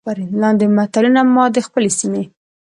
لاندې 0.41 0.65
متلونه 0.77 1.21
ما 1.35 1.45
د 1.55 1.57
خپلې 1.67 1.89
سيمې 1.99 2.23